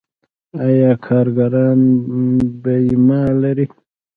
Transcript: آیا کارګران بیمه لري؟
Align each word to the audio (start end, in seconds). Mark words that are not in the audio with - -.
آیا 0.65 0.91
کارګران 1.05 1.79
بیمه 2.61 3.21
لري؟ 3.41 3.65